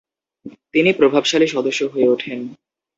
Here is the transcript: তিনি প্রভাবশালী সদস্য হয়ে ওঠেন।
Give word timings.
তিনি 0.73 0.89
প্রভাবশালী 0.93 1.47
সদস্য 1.47 1.81
হয়ে 1.83 2.07
ওঠেন। 2.07 2.39